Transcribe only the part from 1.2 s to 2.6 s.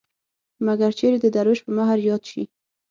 د دروېش په مهر ياد شي.